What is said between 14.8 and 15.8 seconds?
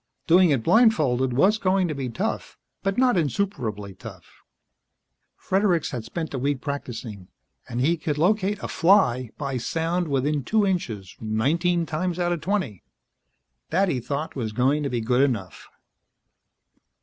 to be good enough.